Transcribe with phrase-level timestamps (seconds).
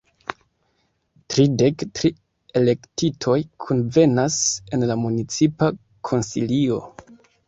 [1.33, 2.09] Tridek tri
[2.61, 4.39] elektitoj kunvenas
[4.79, 5.69] en la Municipa
[6.11, 6.81] Konsilio.